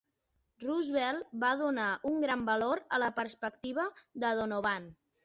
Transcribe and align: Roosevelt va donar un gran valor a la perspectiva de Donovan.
Roosevelt 0.61 1.35
va 1.43 1.51
donar 1.59 1.85
un 2.11 2.17
gran 2.23 2.41
valor 2.47 2.81
a 2.97 3.01
la 3.05 3.11
perspectiva 3.19 3.87
de 4.25 4.33
Donovan. 4.41 4.91